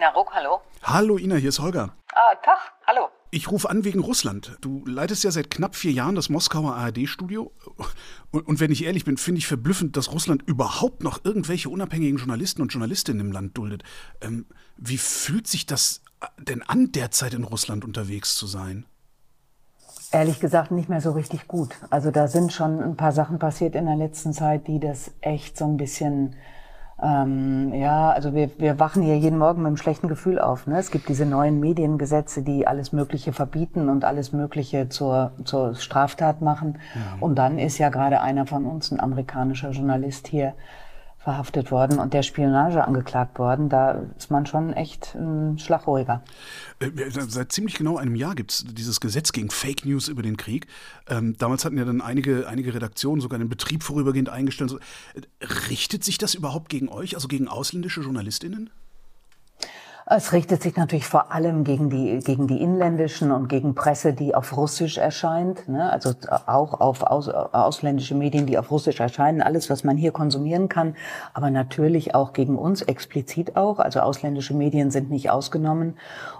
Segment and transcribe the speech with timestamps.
[0.00, 0.62] Ina Ruck, hallo.
[0.82, 1.90] Hallo Ina, hier ist Holger.
[2.14, 3.10] Ah, Tag, hallo.
[3.30, 4.56] Ich rufe an wegen Russland.
[4.62, 7.52] Du leitest ja seit knapp vier Jahren das Moskauer ARD-Studio.
[8.30, 12.16] Und, und, wenn ich ehrlich bin, finde ich verblüffend, dass Russland überhaupt noch irgendwelche unabhängigen
[12.16, 13.82] Journalisten und Journalistinnen im Land duldet.
[14.22, 14.46] Ähm,
[14.78, 16.00] wie fühlt sich das
[16.38, 18.86] denn an, derzeit in Russland unterwegs zu sein?
[20.12, 21.74] Ehrlich gesagt nicht mehr so richtig gut.
[21.90, 25.58] Also da sind schon ein paar Sachen passiert in der letzten Zeit, die das echt
[25.58, 26.36] so ein bisschen
[27.02, 30.66] ähm, ja, also wir, wir wachen hier jeden Morgen mit einem schlechten Gefühl auf.
[30.66, 30.78] Ne?
[30.78, 36.42] Es gibt diese neuen Mediengesetze, die alles Mögliche verbieten und alles Mögliche zur, zur Straftat
[36.42, 36.78] machen.
[36.94, 37.00] Ja.
[37.20, 40.54] Und dann ist ja gerade einer von uns, ein amerikanischer Journalist hier,
[41.20, 43.68] verhaftet worden und der Spionage angeklagt worden.
[43.68, 46.22] Da ist man schon echt ein Schlagruhiger.
[46.78, 50.38] Äh, seit ziemlich genau einem Jahr gibt es dieses Gesetz gegen Fake News über den
[50.38, 50.66] Krieg.
[51.08, 54.72] Ähm, damals hatten ja dann einige, einige Redaktionen sogar den Betrieb vorübergehend eingestellt.
[55.14, 58.70] Äh, richtet sich das überhaupt gegen euch, also gegen ausländische JournalistInnen?
[60.12, 64.34] Es richtet sich natürlich vor allem gegen die, gegen die inländischen und gegen Presse, die
[64.34, 65.68] auf Russisch erscheint.
[65.68, 65.88] Ne?
[65.88, 66.14] Also
[66.46, 69.40] auch auf aus, ausländische Medien, die auf Russisch erscheinen.
[69.40, 70.96] Alles, was man hier konsumieren kann.
[71.32, 73.78] Aber natürlich auch gegen uns, explizit auch.
[73.78, 75.94] Also ausländische Medien sind nicht ausgenommen.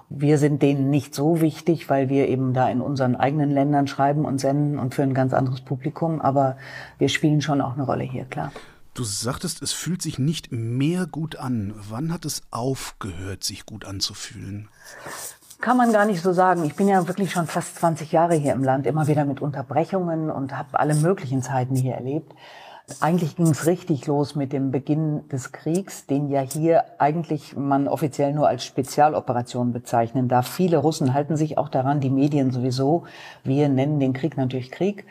[0.09, 4.25] Wir sind denen nicht so wichtig, weil wir eben da in unseren eigenen Ländern schreiben
[4.25, 6.21] und senden und für ein ganz anderes Publikum.
[6.21, 6.57] Aber
[6.99, 8.51] wir spielen schon auch eine Rolle hier, klar.
[9.01, 11.73] Du sagtest, es fühlt sich nicht mehr gut an.
[11.89, 14.69] Wann hat es aufgehört, sich gut anzufühlen?
[15.63, 16.65] Kann man gar nicht so sagen.
[16.65, 20.31] Ich bin ja wirklich schon fast 20 Jahre hier im Land, immer wieder mit Unterbrechungen
[20.31, 22.35] und habe alle möglichen Zeiten hier erlebt.
[23.01, 27.89] Eigentlich ging es richtig los mit dem Beginn des Kriegs, den ja hier eigentlich man
[27.89, 30.47] offiziell nur als Spezialoperation bezeichnen darf.
[30.47, 33.05] Viele Russen halten sich auch daran, die Medien sowieso.
[33.45, 35.07] Wir nennen den Krieg natürlich Krieg.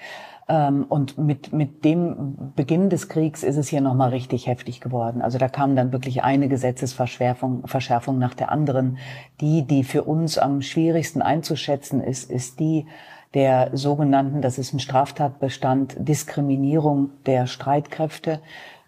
[0.49, 5.21] Ähm, und mit, mit dem Beginn des Kriegs ist es hier nochmal richtig heftig geworden.
[5.21, 8.97] Also da kam dann wirklich eine Gesetzesverschärfung Verschärfung nach der anderen.
[9.39, 12.87] Die, die für uns am schwierigsten einzuschätzen ist, ist die
[13.35, 18.39] der sogenannten, das ist ein Straftatbestand, Diskriminierung der Streitkräfte.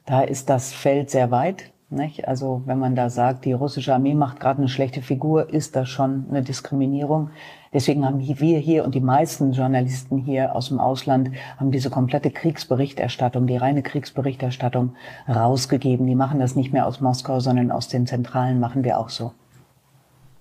[0.08, 1.72] Da ist das Feld sehr weit.
[1.91, 2.25] Nicht?
[2.25, 5.90] Also wenn man da sagt, die russische Armee macht gerade eine schlechte Figur, ist das
[5.90, 7.31] schon eine Diskriminierung.
[7.74, 12.31] Deswegen haben wir hier und die meisten Journalisten hier aus dem Ausland haben diese komplette
[12.31, 14.96] Kriegsberichterstattung, die reine Kriegsberichterstattung
[15.28, 16.07] rausgegeben.
[16.07, 19.34] Die machen das nicht mehr aus Moskau, sondern aus den Zentralen machen wir auch so.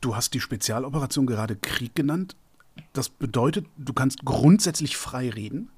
[0.01, 2.37] Du hast die Spezialoperation gerade Krieg genannt.
[2.93, 5.69] Das bedeutet, du kannst grundsätzlich frei reden?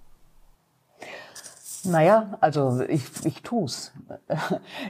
[1.84, 3.92] Naja, also ich, ich tu's.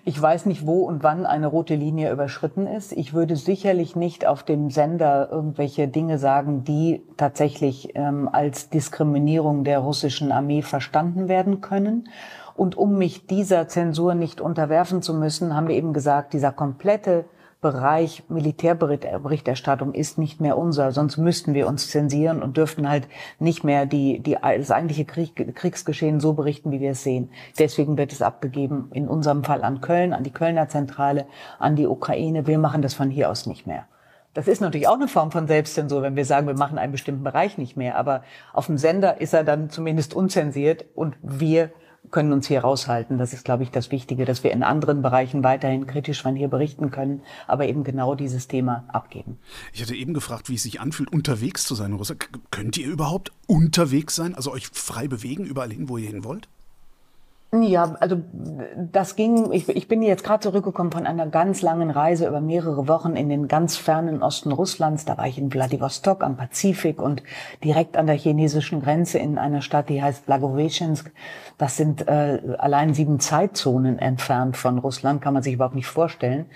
[0.04, 2.92] Ich weiß nicht, wo und wann eine rote Linie überschritten ist.
[2.92, 9.64] Ich würde sicherlich nicht auf dem Sender irgendwelche Dinge sagen, die tatsächlich ähm, als Diskriminierung
[9.64, 12.08] der russischen Armee verstanden werden können.
[12.54, 17.24] Und um mich dieser Zensur nicht unterwerfen zu müssen, haben wir eben gesagt, dieser komplette
[17.62, 23.06] Bereich Militärberichterstattung ist nicht mehr unser, sonst müssten wir uns zensieren und dürften halt
[23.38, 27.30] nicht mehr die, die, das eigentliche Krieg, Kriegsgeschehen so berichten, wie wir es sehen.
[27.60, 31.26] Deswegen wird es abgegeben, in unserem Fall an Köln, an die Kölner Zentrale,
[31.60, 32.48] an die Ukraine.
[32.48, 33.86] Wir machen das von hier aus nicht mehr.
[34.34, 37.22] Das ist natürlich auch eine Form von Selbstzensur, wenn wir sagen, wir machen einen bestimmten
[37.22, 37.96] Bereich nicht mehr.
[37.96, 41.70] Aber auf dem Sender ist er dann zumindest unzensiert und wir
[42.10, 43.18] können uns hier raushalten.
[43.18, 46.48] Das ist, glaube ich, das Wichtige, dass wir in anderen Bereichen weiterhin kritisch von hier
[46.48, 49.38] berichten können, aber eben genau dieses Thema abgeben.
[49.72, 52.28] Ich hatte eben gefragt, wie es sich anfühlt, unterwegs zu sein in Russland.
[52.50, 56.48] Könnt ihr überhaupt unterwegs sein, also euch frei bewegen, überall hin, wo ihr hin wollt?
[57.54, 58.16] Ja, also
[58.90, 62.88] das ging, ich, ich bin jetzt gerade zurückgekommen von einer ganz langen Reise über mehrere
[62.88, 65.04] Wochen in den ganz fernen Osten Russlands.
[65.04, 67.22] Da war ich in Vladivostok am Pazifik und
[67.62, 71.12] direkt an der chinesischen Grenze in einer Stadt, die heißt Blagoveshchensk.
[71.58, 76.46] Das sind äh, allein sieben Zeitzonen entfernt von Russland, kann man sich überhaupt nicht vorstellen.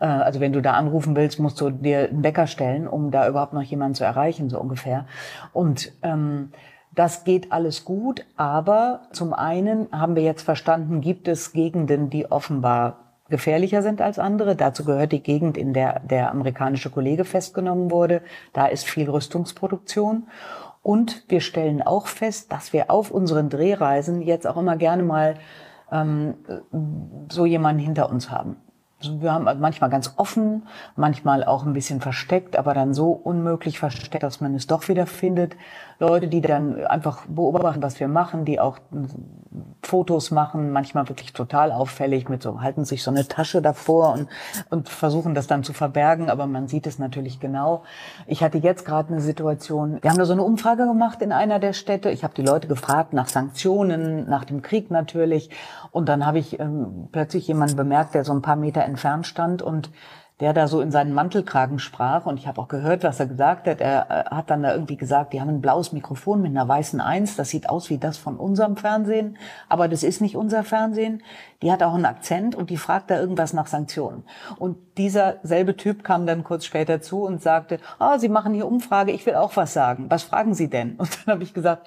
[0.00, 3.28] Äh, also wenn du da anrufen willst, musst du dir einen Wecker stellen, um da
[3.28, 5.06] überhaupt noch jemanden zu erreichen, so ungefähr.
[5.52, 6.50] Und ähm,
[7.00, 12.30] das geht alles gut, aber zum einen haben wir jetzt verstanden, gibt es Gegenden, die
[12.30, 14.54] offenbar gefährlicher sind als andere.
[14.54, 18.20] Dazu gehört die Gegend, in der der amerikanische Kollege festgenommen wurde.
[18.52, 20.26] Da ist viel Rüstungsproduktion.
[20.82, 25.36] Und wir stellen auch fest, dass wir auf unseren Drehreisen jetzt auch immer gerne mal
[25.90, 26.34] ähm,
[27.30, 28.56] so jemanden hinter uns haben.
[29.02, 34.22] Wir haben manchmal ganz offen, manchmal auch ein bisschen versteckt, aber dann so unmöglich versteckt,
[34.22, 35.56] dass man es doch wieder findet.
[36.00, 38.78] Leute, die dann einfach beobachten, was wir machen, die auch
[39.82, 44.28] Fotos machen, manchmal wirklich total auffällig mit so, halten sich so eine Tasche davor und,
[44.70, 47.82] und versuchen das dann zu verbergen, aber man sieht es natürlich genau.
[48.26, 51.58] Ich hatte jetzt gerade eine Situation, wir haben da so eine Umfrage gemacht in einer
[51.58, 52.10] der Städte.
[52.10, 55.50] Ich habe die Leute gefragt nach Sanktionen, nach dem Krieg natürlich
[55.90, 59.62] und dann habe ich ähm, plötzlich jemanden bemerkt, der so ein paar Meter entfernt stand
[59.62, 59.90] und
[60.40, 63.66] der da so in seinen Mantelkragen sprach und ich habe auch gehört, was er gesagt
[63.68, 63.80] hat.
[63.80, 67.00] Er äh, hat dann da irgendwie gesagt, die haben ein blaues Mikrofon mit einer weißen
[67.00, 69.36] Eins, das sieht aus wie das von unserem Fernsehen,
[69.68, 71.22] aber das ist nicht unser Fernsehen.
[71.62, 74.24] Die hat auch einen Akzent und die fragt da irgendwas nach Sanktionen.
[74.58, 78.66] Und dieser selbe Typ kam dann kurz später zu und sagte, ah, Sie machen hier
[78.66, 80.06] Umfrage, ich will auch was sagen.
[80.08, 80.94] Was fragen Sie denn?
[80.98, 81.86] Und dann habe ich gesagt,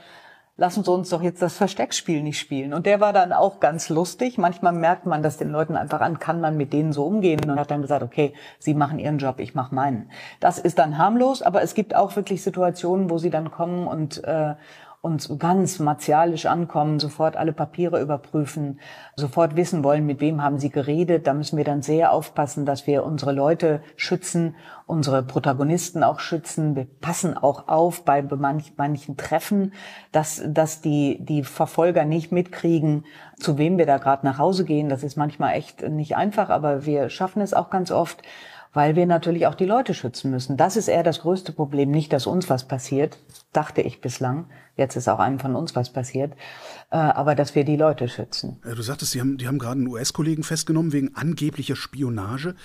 [0.55, 2.73] lassen Sie uns doch jetzt das Versteckspiel nicht spielen.
[2.73, 4.37] Und der war dann auch ganz lustig.
[4.37, 7.59] Manchmal merkt man das den Leuten einfach an, kann man mit denen so umgehen und
[7.59, 10.11] hat dann gesagt, okay, Sie machen Ihren Job, ich mache meinen.
[10.39, 14.23] Das ist dann harmlos, aber es gibt auch wirklich Situationen, wo sie dann kommen und
[14.23, 14.53] äh,
[15.03, 18.79] und ganz martialisch ankommen, sofort alle Papiere überprüfen,
[19.17, 21.27] sofort wissen wollen, mit wem haben sie geredet.
[21.27, 24.55] Da müssen wir dann sehr aufpassen, dass wir unsere Leute schützen,
[24.85, 26.77] unsere Protagonisten auch schützen.
[26.77, 29.73] Wir passen auch auf bei manch, manchen Treffen,
[30.13, 33.03] dass, dass die, die Verfolger nicht mitkriegen,
[33.37, 34.87] zu wem wir da gerade nach Hause gehen.
[34.87, 38.23] Das ist manchmal echt nicht einfach, aber wir schaffen es auch ganz oft
[38.73, 40.57] weil wir natürlich auch die Leute schützen müssen.
[40.57, 41.91] Das ist eher das größte Problem.
[41.91, 43.17] Nicht, dass uns was passiert,
[43.53, 44.49] dachte ich bislang.
[44.75, 46.33] Jetzt ist auch einem von uns was passiert.
[46.89, 48.59] Äh, aber dass wir die Leute schützen.
[48.63, 52.55] Du sagtest, die haben, die haben gerade einen US-Kollegen festgenommen wegen angeblicher Spionage.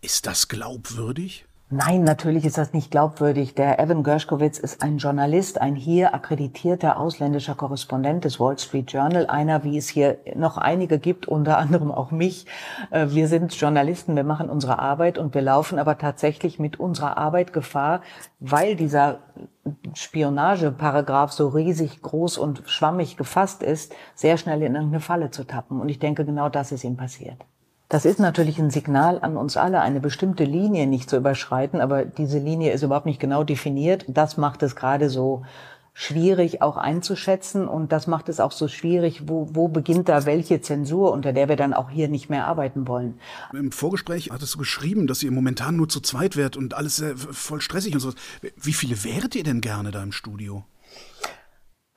[0.00, 1.44] Ist das glaubwürdig?
[1.70, 3.54] Nein, natürlich ist das nicht glaubwürdig.
[3.54, 9.26] Der Evan Gershkovitz ist ein Journalist, ein hier akkreditierter ausländischer Korrespondent des Wall Street Journal,
[9.26, 12.46] einer, wie es hier noch einige gibt, unter anderem auch mich.
[12.90, 17.18] Äh, wir sind Journalisten, wir machen unsere Arbeit und wir laufen aber tatsächlich mit unserer
[17.18, 18.00] Arbeit Gefahr,
[18.40, 19.18] weil dieser
[19.92, 25.82] Spionageparagraph so riesig groß und schwammig gefasst ist, sehr schnell in irgendeine Falle zu tappen.
[25.82, 27.44] Und ich denke, genau das ist ihm passiert.
[27.88, 32.04] Das ist natürlich ein Signal an uns alle, eine bestimmte Linie nicht zu überschreiten, aber
[32.04, 34.04] diese Linie ist überhaupt nicht genau definiert.
[34.08, 35.42] Das macht es gerade so
[35.94, 40.60] schwierig auch einzuschätzen und das macht es auch so schwierig, wo, wo beginnt da welche
[40.60, 43.18] Zensur, unter der wir dann auch hier nicht mehr arbeiten wollen.
[43.52, 47.60] Im Vorgespräch hattest du geschrieben, dass ihr momentan nur zu zweit wärt und alles voll
[47.62, 48.12] stressig und so.
[48.56, 50.62] Wie viele wäret ihr denn gerne da im Studio?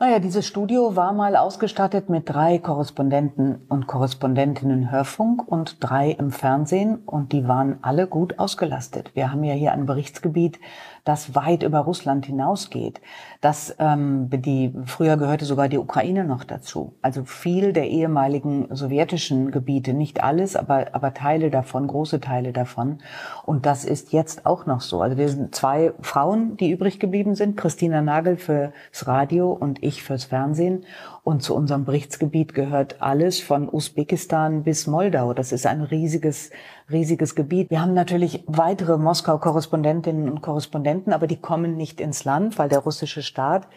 [0.01, 6.31] Naja, dieses Studio war mal ausgestattet mit drei Korrespondenten und Korrespondentinnen Hörfunk und drei im
[6.31, 9.11] Fernsehen und die waren alle gut ausgelastet.
[9.13, 10.59] Wir haben ja hier ein Berichtsgebiet,
[11.03, 13.01] das weit über Russland hinausgeht.
[13.41, 16.93] Das, ähm, die, früher gehörte sogar die Ukraine noch dazu.
[17.01, 22.99] Also viel der ehemaligen sowjetischen Gebiete, nicht alles, aber, aber Teile davon, große Teile davon.
[23.45, 25.01] Und das ist jetzt auch noch so.
[25.01, 27.57] Also wir sind zwei Frauen, die übrig geblieben sind.
[27.57, 28.71] Christina Nagel fürs
[29.07, 30.85] Radio und ich fürs Fernsehen.
[31.23, 35.33] Und zu unserem Berichtsgebiet gehört alles von Usbekistan bis Moldau.
[35.33, 36.49] Das ist ein riesiges,
[36.91, 37.69] riesiges Gebiet.
[37.69, 42.79] Wir haben natürlich weitere Moskau-Korrespondentinnen und Korrespondenten, aber die kommen nicht ins Land, weil der
[42.79, 43.67] russische Staat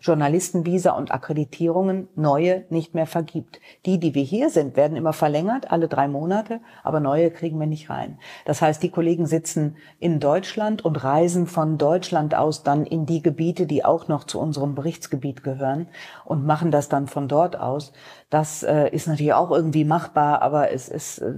[0.00, 3.60] Journalistenvisa und Akkreditierungen neue nicht mehr vergibt.
[3.86, 7.66] Die, die wir hier sind, werden immer verlängert, alle drei Monate, aber neue kriegen wir
[7.66, 8.18] nicht rein.
[8.46, 13.22] Das heißt, die Kollegen sitzen in Deutschland und reisen von Deutschland aus dann in die
[13.22, 15.86] Gebiete, die auch noch zu unserem Berichtsgebiet gehören
[16.24, 17.92] und machen das dann von dort aus.
[18.30, 21.32] Das äh, ist natürlich auch irgendwie machbar, aber es ist äh,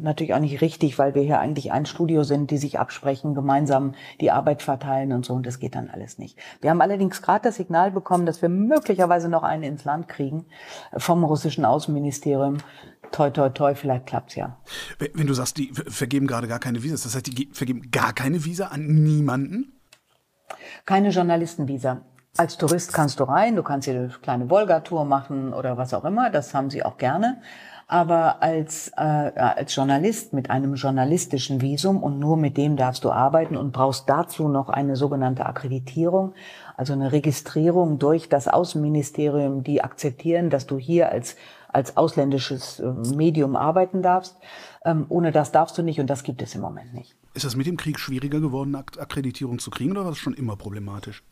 [0.00, 3.94] natürlich auch nicht richtig, weil wir hier eigentlich ein Studio sind, die sich absprechen, gemeinsam
[4.20, 6.38] die Arbeit verteilen und so und das geht dann alles nicht.
[6.60, 10.46] Wir haben allerdings gerade das Signal bekommen, dass wir möglicherweise noch einen ins Land kriegen
[10.96, 12.58] vom russischen Außenministerium.
[13.10, 14.56] Toi, toi, toi, vielleicht klappt's ja.
[15.14, 18.44] Wenn du sagst, die vergeben gerade gar keine Visas, das heißt, die vergeben gar keine
[18.44, 19.72] Visa an niemanden?
[20.84, 22.02] Keine Journalistenvisa.
[22.36, 26.04] Als Tourist kannst du rein, du kannst hier eine kleine Volga-Tour machen oder was auch
[26.04, 27.40] immer, das haben sie auch gerne.
[27.90, 33.10] Aber als, äh, als Journalist mit einem journalistischen Visum und nur mit dem darfst du
[33.10, 36.34] arbeiten und brauchst dazu noch eine sogenannte Akkreditierung,
[36.78, 41.34] also eine Registrierung durch das Außenministerium, die akzeptieren, dass du hier als,
[41.68, 44.36] als ausländisches äh, Medium arbeiten darfst.
[44.84, 47.16] Ähm, ohne das darfst du nicht und das gibt es im Moment nicht.
[47.34, 50.54] Ist das mit dem Krieg schwieriger geworden, Akkreditierung zu kriegen oder war das schon immer
[50.54, 51.24] problematisch?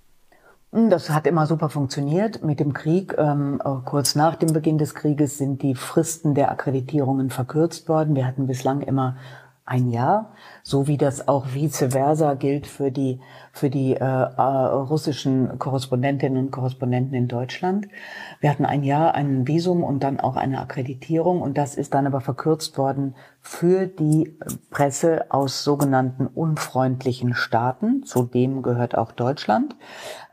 [0.72, 2.42] Hm, das hat immer super funktioniert.
[2.42, 6.50] Mit dem Krieg, ähm, äh, kurz nach dem Beginn des Krieges, sind die Fristen der
[6.50, 8.16] Akkreditierungen verkürzt worden.
[8.16, 9.16] Wir hatten bislang immer
[9.66, 10.32] ein Jahr,
[10.62, 13.20] so wie das auch vice versa gilt für die
[13.52, 17.88] für die äh, äh, russischen Korrespondentinnen und Korrespondenten in Deutschland.
[18.40, 22.06] Wir hatten ein Jahr ein Visum und dann auch eine Akkreditierung und das ist dann
[22.06, 23.16] aber verkürzt worden
[23.46, 24.36] für die
[24.70, 29.76] Presse aus sogenannten unfreundlichen Staaten, zu dem gehört auch Deutschland,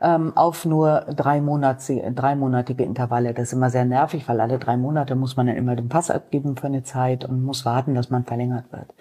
[0.00, 3.32] ähm, auf nur drei, Monate, dreimonatige Intervalle.
[3.32, 6.10] Das ist immer sehr nervig, weil alle drei Monate muss man dann immer den Pass
[6.10, 8.92] abgeben für eine Zeit und muss warten, dass man verlängert wird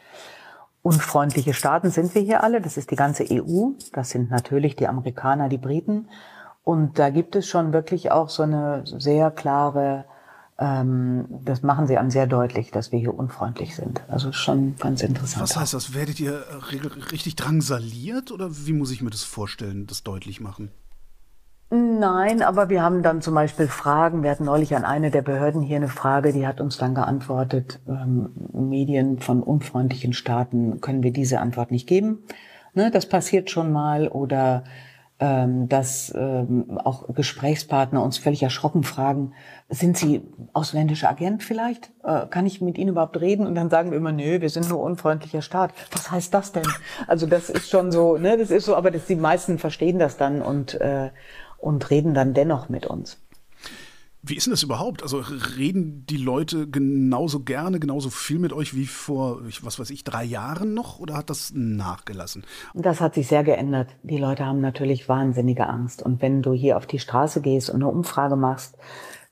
[0.83, 2.59] unfreundliche Staaten sind wir hier alle.
[2.59, 3.69] Das ist die ganze EU.
[3.93, 6.09] Das sind natürlich die Amerikaner, die Briten.
[6.65, 10.03] Und da gibt es schon wirklich auch so eine sehr klare
[10.59, 14.01] Ähm, das machen sie einem sehr deutlich, dass wir hier unfreundlich sind.
[14.07, 15.43] Also schon ganz interessant.
[15.43, 15.93] Was heißt das?
[15.93, 16.43] Werdet ihr
[17.11, 20.71] richtig drangsaliert oder wie muss ich mir das vorstellen, das deutlich machen?
[21.75, 24.21] Nein, aber wir haben dann zum Beispiel Fragen.
[24.21, 27.79] Wir hatten neulich an eine der Behörden hier eine Frage, die hat uns dann geantwortet,
[27.87, 32.19] ähm, Medien von unfreundlichen Staaten können wir diese Antwort nicht geben.
[32.75, 34.07] Ne, das passiert schon mal.
[34.07, 34.65] Oder
[35.19, 39.33] ähm, dass ähm, auch Gesprächspartner uns völlig erschrocken fragen,
[39.69, 40.21] sind Sie
[40.53, 41.91] ausländischer Agent vielleicht?
[42.03, 43.47] Äh, kann ich mit Ihnen überhaupt reden?
[43.47, 45.73] Und dann sagen wir immer, nö, wir sind nur unfreundlicher Staat.
[45.91, 46.67] Was heißt das denn?
[47.07, 50.17] Also das ist schon so, ne, das ist so, aber das, die meisten verstehen das
[50.17, 51.09] dann und äh,
[51.63, 53.17] und reden dann dennoch mit uns.
[54.25, 55.03] Wie ist denn das überhaupt?
[55.03, 55.21] Also
[55.57, 60.23] reden die Leute genauso gerne, genauso viel mit euch wie vor, was weiß ich, drei
[60.23, 62.45] Jahren noch oder hat das nachgelassen?
[62.73, 63.89] Das hat sich sehr geändert.
[64.01, 66.01] Die Leute haben natürlich wahnsinnige Angst.
[66.01, 68.77] Und wenn du hier auf die Straße gehst und eine Umfrage machst,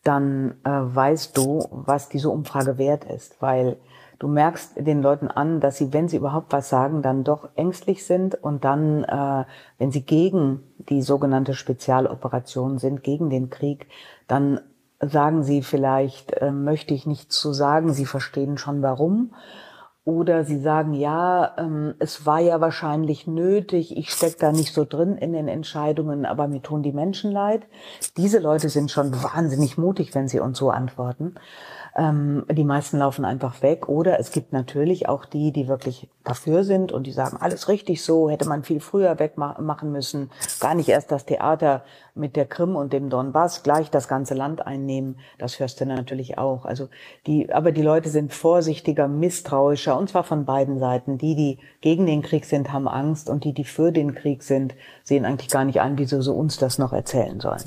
[0.04, 3.78] dann äh, weißt du, was diese Umfrage wert ist, weil
[4.20, 8.06] du merkst den Leuten an, dass sie, wenn sie überhaupt was sagen, dann doch ängstlich
[8.06, 9.46] sind und dann, äh,
[9.78, 13.88] wenn sie gegen die sogenannte Spezialoperation sind, gegen den Krieg,
[14.28, 14.60] dann
[15.02, 19.34] sagen sie vielleicht, äh, möchte ich nichts zu sagen, sie verstehen schon warum.
[20.04, 24.84] Oder sie sagen, ja, ähm, es war ja wahrscheinlich nötig, ich stecke da nicht so
[24.84, 27.68] drin in den Entscheidungen, aber mir tun die Menschen leid.
[28.18, 31.36] Diese Leute sind schon wahnsinnig mutig, wenn sie uns so antworten.
[31.96, 33.90] Ähm, die meisten laufen einfach weg.
[33.90, 38.04] Oder es gibt natürlich auch die, die wirklich dafür sind und die sagen, alles richtig
[38.04, 40.30] so, hätte man viel früher wegmachen müssen.
[40.60, 41.84] Gar nicht erst das Theater
[42.14, 45.18] mit der Krim und dem Donbass gleich das ganze Land einnehmen.
[45.40, 46.66] Das hörst du natürlich auch.
[46.66, 46.90] Also
[47.28, 51.18] die, aber die Leute sind vorsichtiger, misstrauischer und zwar von beiden Seiten.
[51.18, 54.76] Die, die gegen den Krieg sind, haben Angst und die, die für den Krieg sind,
[55.04, 57.62] sehen eigentlich gar nicht ein, wieso sie uns das noch erzählen sollen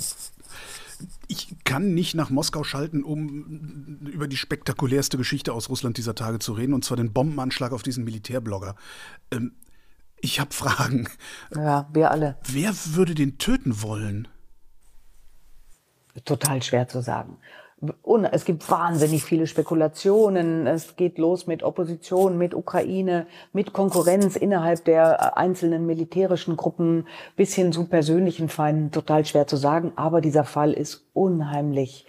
[1.27, 6.39] ich kann nicht nach Moskau schalten, um über die spektakulärste Geschichte aus Russland dieser Tage
[6.39, 8.75] zu reden, und zwar den Bombenanschlag auf diesen Militärblogger.
[9.31, 9.53] Ähm,
[10.21, 11.07] ich habe Fragen.
[11.53, 12.37] Ja, wir alle.
[12.43, 14.27] Wer würde den töten wollen?
[16.23, 17.37] Total schwer zu sagen
[18.31, 20.67] es gibt wahnsinnig viele Spekulationen.
[20.67, 27.07] Es geht los mit Opposition, mit Ukraine, mit Konkurrenz innerhalb der äh, einzelnen militärischen Gruppen
[27.35, 28.91] bis hin zu persönlichen Feinden.
[28.91, 29.93] Total schwer zu sagen.
[29.95, 32.05] Aber dieser Fall ist unheimlich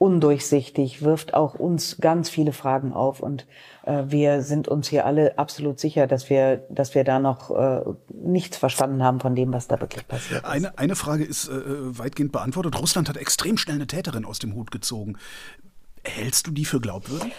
[0.00, 3.46] undurchsichtig, wirft auch uns ganz viele Fragen auf und
[3.84, 7.82] äh, wir sind uns hier alle absolut sicher, dass wir, dass wir da noch äh,
[8.08, 10.46] nichts verstanden haben von dem, was da wirklich passiert.
[10.46, 11.52] Eine, eine Frage ist äh,
[11.98, 12.80] weitgehend beantwortet.
[12.80, 15.18] Russland hat extrem schnell eine Täterin aus dem Hut gezogen.
[16.02, 17.34] Hältst du die für glaubwürdig?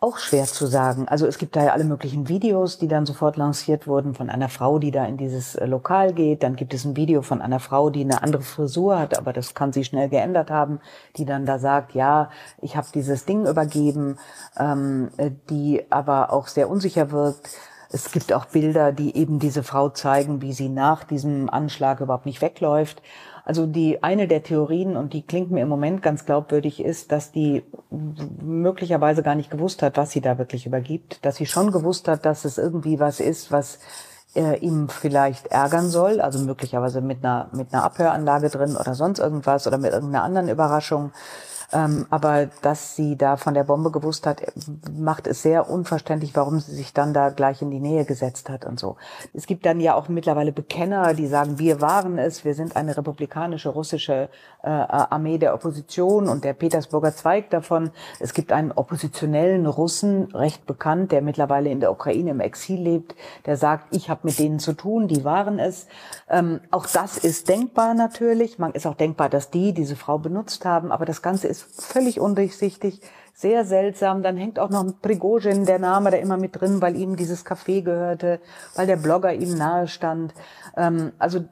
[0.00, 1.08] Auch schwer zu sagen.
[1.08, 4.50] Also es gibt da ja alle möglichen Videos, die dann sofort lanciert wurden von einer
[4.50, 6.42] Frau, die da in dieses äh, Lokal geht.
[6.42, 9.54] Dann gibt es ein Video von einer Frau, die eine andere Frisur hat, aber das
[9.54, 10.80] kann sie schnell geändert haben,
[11.16, 14.18] die dann da sagt, ja, ich habe dieses Ding übergeben,
[14.58, 17.48] ähm, äh, die aber auch sehr unsicher wirkt.
[17.90, 22.26] Es gibt auch Bilder, die eben diese Frau zeigen, wie sie nach diesem Anschlag überhaupt
[22.26, 23.00] nicht wegläuft.
[23.44, 27.30] Also die eine der Theorien, und die klingt mir im Moment ganz glaubwürdig, ist, dass
[27.30, 27.62] die
[28.42, 32.24] möglicherweise gar nicht gewusst hat, was sie da wirklich übergibt, dass sie schon gewusst hat,
[32.24, 33.78] dass es irgendwie was ist, was
[34.34, 39.18] äh, ihm vielleicht ärgern soll, also möglicherweise mit einer mit einer Abhöranlage drin oder sonst
[39.18, 41.12] irgendwas oder mit irgendeiner anderen Überraschung.
[41.72, 44.42] Ähm, aber dass sie da von der Bombe gewusst hat,
[44.92, 48.64] macht es sehr unverständlich, warum sie sich dann da gleich in die Nähe gesetzt hat
[48.64, 48.96] und so.
[49.32, 52.96] Es gibt dann ja auch mittlerweile Bekenner, die sagen, wir waren es, wir sind eine
[52.96, 54.28] republikanische russische
[54.62, 57.90] äh, Armee der Opposition und der Petersburger Zweig davon.
[58.20, 63.14] Es gibt einen oppositionellen Russen, recht bekannt, der mittlerweile in der Ukraine im Exil lebt,
[63.46, 65.86] der sagt, ich habe mit denen zu tun, die waren es.
[66.28, 68.58] Ähm, auch das ist denkbar natürlich.
[68.58, 72.20] Man ist auch denkbar, dass die diese Frau benutzt haben, aber das Ganze ist völlig
[72.20, 73.00] undurchsichtig,
[73.34, 74.22] sehr seltsam.
[74.22, 77.82] Dann hängt auch noch Prigozhin, der Name, da immer mit drin, weil ihm dieses Café
[77.82, 78.40] gehörte,
[78.76, 80.32] weil der Blogger ihm nahe stand.
[80.76, 81.44] Ähm, also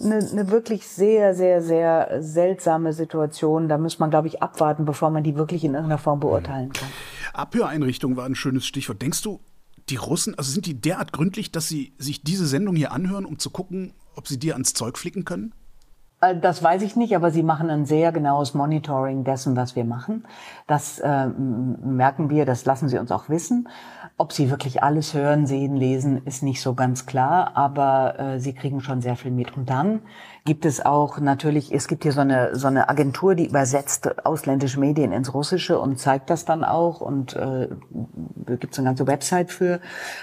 [0.00, 3.68] eine ne wirklich sehr, sehr, sehr seltsame Situation.
[3.68, 6.88] Da muss man, glaube ich, abwarten, bevor man die wirklich in irgendeiner Form beurteilen kann.
[7.32, 9.02] Abhöreinrichtung war ein schönes Stichwort.
[9.02, 9.40] Denkst du,
[9.88, 13.38] die Russen, also sind die derart gründlich, dass sie sich diese Sendung hier anhören, um
[13.38, 15.54] zu gucken, ob sie dir ans Zeug flicken können?
[16.20, 19.84] Äh, das weiß ich nicht, aber sie machen ein sehr genaues Monitoring dessen, was wir
[19.84, 20.24] machen.
[20.66, 23.68] Das äh, merken wir, das lassen sie uns auch wissen.
[24.16, 28.52] Ob sie wirklich alles hören, sehen, lesen, ist nicht so ganz klar, aber äh, sie
[28.52, 29.56] kriegen schon sehr viel mit.
[29.56, 30.00] Und dann
[30.48, 34.80] gibt es auch natürlich, es gibt hier so eine, so eine Agentur, die übersetzt ausländische
[34.80, 37.68] Medien ins Russische und zeigt das dann auch und äh,
[38.46, 39.78] gibt es eine ganze Website für.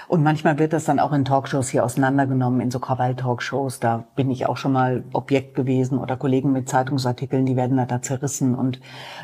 [0.08, 3.78] Und manchmal wird das dann auch in Talkshows hier auseinandergenommen, in so Krawall-Talkshows.
[3.78, 8.02] Da bin ich auch schon mal Objekt gewesen oder Kollegen mit Zeitungsartikeln, die werden da
[8.02, 8.80] zerrissen und,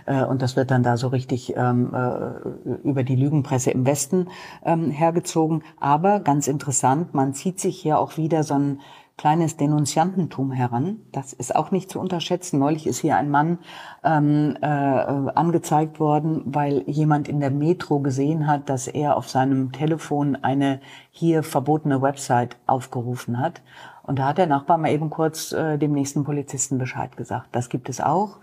[0.06, 4.28] äh, und das wird dann da so richtig ähm, äh, über die Lügenpresse im Westen
[4.64, 5.64] ähm, hergezogen.
[5.80, 8.78] Aber ganz interessant, man zieht sich hier auch wieder so ein
[9.22, 10.96] kleines Denunziantentum heran.
[11.12, 12.58] Das ist auch nicht zu unterschätzen.
[12.58, 13.60] Neulich ist hier ein Mann
[14.02, 19.70] ähm, äh, angezeigt worden, weil jemand in der Metro gesehen hat, dass er auf seinem
[19.70, 20.80] Telefon eine
[21.12, 23.62] hier verbotene Website aufgerufen hat.
[24.02, 27.46] Und da hat der Nachbar mal eben kurz äh, dem nächsten Polizisten Bescheid gesagt.
[27.52, 28.40] Das gibt es auch.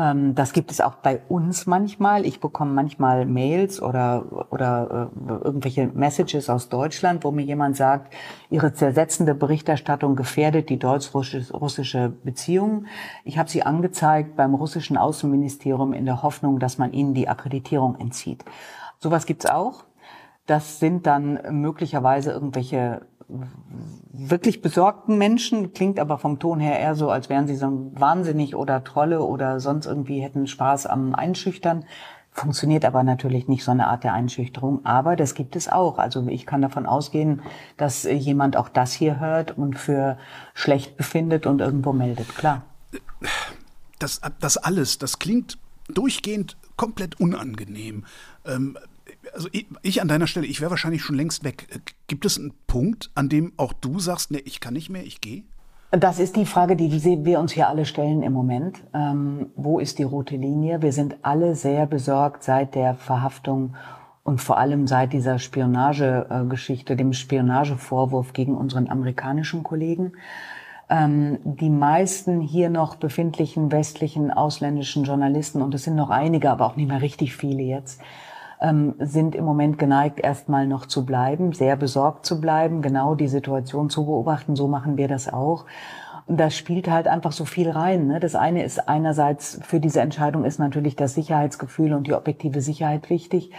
[0.00, 2.24] Ähm, das gibt es auch bei uns manchmal.
[2.24, 8.14] Ich bekomme manchmal Mails oder, oder äh, irgendwelche Messages aus Deutschland, wo mir jemand sagt,
[8.48, 12.86] Ihre zersetzende Berichterstattung gefährdet die deutsch-russische Beziehung.
[13.24, 17.96] Ich habe sie angezeigt beim russischen Außenministerium in der Hoffnung, dass man ihnen die Akkreditierung
[17.96, 18.44] entzieht.
[18.98, 19.84] Sowas gibt's auch.
[20.46, 23.02] Das sind dann möglicherweise irgendwelche
[24.12, 28.54] wirklich besorgten Menschen, klingt aber vom Ton her eher so, als wären sie so wahnsinnig
[28.54, 31.84] oder Trolle oder sonst irgendwie hätten Spaß am Einschüchtern.
[32.32, 35.98] Funktioniert aber natürlich nicht so eine Art der Einschüchterung, aber das gibt es auch.
[35.98, 37.42] Also ich kann davon ausgehen,
[37.76, 40.16] dass jemand auch das hier hört und für
[40.54, 42.62] schlecht befindet und irgendwo meldet, klar.
[43.98, 45.58] Das, das alles, das klingt
[45.88, 48.04] durchgehend komplett unangenehm.
[48.46, 48.78] Ähm,
[49.34, 51.66] also ich, ich, an deiner Stelle, ich wäre wahrscheinlich schon längst weg.
[52.06, 55.20] Gibt es einen Punkt, an dem auch du sagst, nee, ich kann nicht mehr, ich
[55.20, 55.44] gehe?
[55.92, 58.84] Das ist die Frage, die wir uns hier alle stellen im Moment.
[58.94, 60.82] Ähm, wo ist die rote Linie?
[60.82, 63.74] Wir sind alle sehr besorgt seit der Verhaftung
[64.22, 70.12] und vor allem seit dieser Spionagegeschichte, dem Spionagevorwurf gegen unseren amerikanischen Kollegen.
[70.88, 76.66] Ähm, die meisten hier noch befindlichen westlichen ausländischen Journalisten, und es sind noch einige, aber
[76.66, 78.00] auch nicht mehr richtig viele jetzt,
[78.60, 83.28] ähm, sind im Moment geneigt, erstmal noch zu bleiben, sehr besorgt zu bleiben, genau die
[83.28, 84.56] Situation zu beobachten.
[84.56, 85.64] So machen wir das auch.
[86.26, 88.06] Und da spielt halt einfach so viel rein.
[88.06, 88.20] Ne?
[88.20, 93.10] Das eine ist einerseits für diese Entscheidung ist natürlich das Sicherheitsgefühl und die objektive Sicherheit
[93.10, 93.50] wichtig.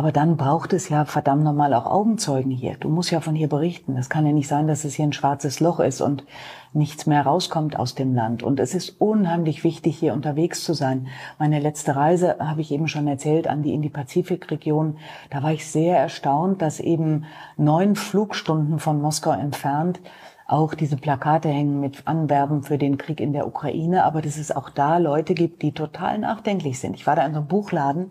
[0.00, 2.78] Aber dann braucht es ja verdammt nochmal auch Augenzeugen hier.
[2.80, 3.96] Du musst ja von hier berichten.
[3.96, 6.24] Das kann ja nicht sein, dass es hier ein schwarzes Loch ist und
[6.72, 8.42] nichts mehr rauskommt aus dem Land.
[8.42, 11.08] Und es ist unheimlich wichtig, hier unterwegs zu sein.
[11.38, 14.96] Meine letzte Reise habe ich eben schon erzählt an die in die Pazifikregion.
[15.28, 17.26] Da war ich sehr erstaunt, dass eben
[17.58, 20.00] neun Flugstunden von Moskau entfernt
[20.46, 24.50] auch diese Plakate hängen mit Anwerben für den Krieg in der Ukraine, aber dass es
[24.50, 26.96] auch da Leute gibt, die total nachdenklich sind.
[26.96, 28.10] Ich war da in so einem Buchladen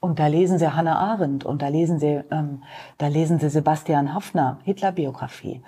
[0.00, 2.62] und da lesen Sie Hannah Arendt und da lesen Sie, ähm,
[2.98, 5.62] da lesen Sie Sebastian Hafner, Hitlerbiografie.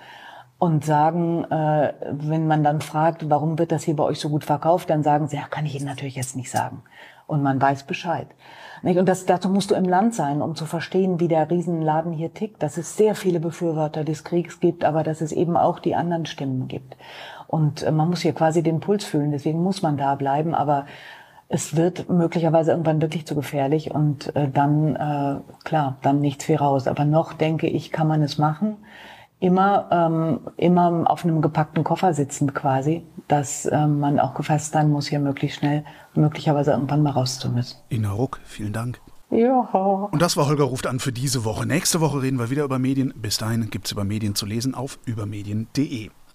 [0.57, 4.43] Und sagen, äh, wenn man dann fragt, warum wird das hier bei euch so gut
[4.43, 6.83] verkauft, dann sagen sie, ja, kann ich Ihnen natürlich jetzt nicht sagen.
[7.25, 8.27] Und man weiß Bescheid.
[8.83, 12.33] Und das, dazu musst du im Land sein, um zu verstehen, wie der Riesenladen hier
[12.33, 15.95] tickt, dass es sehr viele Befürworter des Kriegs gibt, aber dass es eben auch die
[15.95, 16.95] anderen Stimmen gibt.
[17.47, 20.85] Und äh, man muss hier quasi den Puls fühlen, deswegen muss man da bleiben, aber
[21.51, 26.55] es wird möglicherweise irgendwann wirklich zu gefährlich und äh, dann, äh, klar, dann nichts viel
[26.55, 26.87] raus.
[26.87, 28.77] Aber noch denke ich, kann man es machen.
[29.41, 34.89] Immer, ähm, immer auf einem gepackten Koffer sitzend quasi, dass ähm, man auch gefasst sein
[34.89, 35.83] muss, hier möglichst schnell,
[36.13, 37.77] möglicherweise irgendwann mal raus zu müssen.
[37.89, 39.01] Ina Ruck, vielen Dank.
[39.29, 39.59] Ja.
[40.11, 41.65] Und das war Holger ruft an für diese Woche.
[41.65, 43.13] Nächste Woche reden wir wieder über Medien.
[43.15, 46.11] Bis dahin gibt es über Medien zu lesen auf übermedien.de.